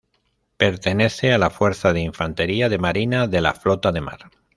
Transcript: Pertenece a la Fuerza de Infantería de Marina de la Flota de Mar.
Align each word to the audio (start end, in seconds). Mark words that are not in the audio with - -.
Pertenece 0.57 1.31
a 1.31 1.37
la 1.37 1.51
Fuerza 1.51 1.93
de 1.93 1.99
Infantería 2.01 2.69
de 2.69 2.79
Marina 2.79 3.27
de 3.27 3.39
la 3.39 3.53
Flota 3.53 3.91
de 3.91 4.01
Mar. 4.01 4.31